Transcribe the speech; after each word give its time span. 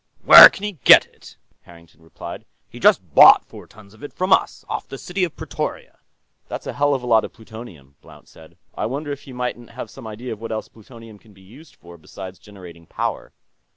"Where 0.23 0.49
can 0.49 0.63
he 0.63 0.71
get 0.83 1.05
it?" 1.05 1.37
Harrington 1.61 2.01
replied. 2.01 2.45
"He 2.67 2.79
just 2.79 3.13
bought 3.13 3.45
four 3.45 3.67
tons 3.67 3.93
of 3.93 4.01
it 4.03 4.11
from 4.13 4.33
us, 4.33 4.65
off 4.67 4.87
the 4.87 4.97
City 4.97 5.23
of 5.23 5.35
Pretoria." 5.35 5.99
"That's 6.47 6.65
a 6.65 6.73
hell 6.73 6.95
of 6.95 7.03
a 7.03 7.05
lot 7.05 7.23
of 7.23 7.33
plutonium," 7.33 7.93
Blount 8.01 8.27
said. 8.27 8.57
"I 8.73 8.87
wonder 8.87 9.11
if 9.11 9.21
he 9.25 9.31
mightn't 9.31 9.69
have 9.69 9.91
some 9.91 10.07
idea 10.07 10.33
of 10.33 10.41
what 10.41 10.51
else 10.51 10.69
plutonium 10.69 11.19
can 11.19 11.33
be 11.33 11.43
used 11.43 11.75
for, 11.75 11.99
beside 11.99 12.39
generating 12.39 12.87
power." 12.87 13.31